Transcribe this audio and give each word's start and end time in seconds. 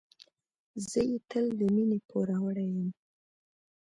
زه 0.89 0.99
یې 1.09 1.17
تل 1.29 1.45
د 1.59 1.61
مينې 1.75 1.99
پوروړی 2.09 2.67
یم. 2.75 2.89